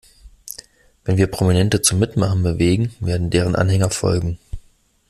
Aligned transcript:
Wenn 1.05 1.17
wir 1.17 1.27
Prominente 1.29 1.83
zum 1.83 1.99
Mitmachen 1.99 2.41
bewegen, 2.41 2.91
werden 3.01 3.29
deren 3.29 3.55
Anhänger 3.55 3.91
folgen. 3.91 4.39